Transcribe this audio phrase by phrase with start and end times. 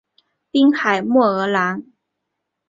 [0.49, 1.83] 滨海莫厄朗。